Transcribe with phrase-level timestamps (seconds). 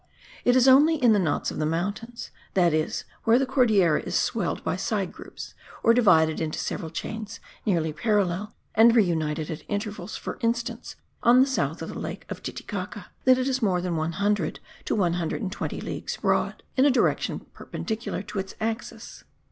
[0.43, 4.15] It is only in the knots of the mountains, that is where the Cordillera is
[4.17, 10.17] swelled by side groups or divided into several chains nearly parallel, and reuniting at intervals,
[10.17, 13.95] for instance, on the south of the lake of Titicaca, that it is more than
[13.95, 19.23] 100 to 120 leagues broad, in a direction perpendicular to its axis.